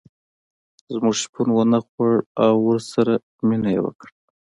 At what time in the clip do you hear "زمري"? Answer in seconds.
0.93-1.15